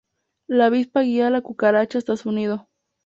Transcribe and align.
La 0.47 0.65
avispa 0.65 1.01
guía 1.01 1.27
a 1.27 1.29
la 1.29 1.41
cucaracha 1.41 1.99
hasta 1.99 2.17
su 2.17 2.31
nido. 2.31 2.67